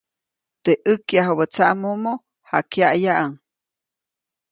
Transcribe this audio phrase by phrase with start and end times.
[0.63, 2.13] Teʼ ʼäjkyajubä tsaʼmomo,
[2.49, 3.33] jakyaʼyaʼuŋ.